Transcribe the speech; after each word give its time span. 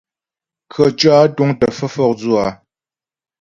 Krəcwɔ́ 0.73 1.13
á 1.21 1.31
túŋ 1.35 1.49
tə́ 1.59 1.69
fə́ 1.77 1.89
fɔkdzʉ 1.95 2.29
á? 2.45 2.47